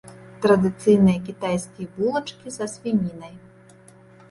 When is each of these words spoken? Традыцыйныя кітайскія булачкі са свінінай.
Традыцыйныя 0.45 1.19
кітайскія 1.27 1.87
булачкі 1.99 2.57
са 2.59 2.65
свінінай. 2.75 3.35